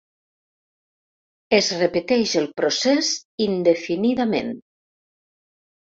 [1.57, 3.11] Es repeteix el procés
[3.49, 4.53] indefinidament.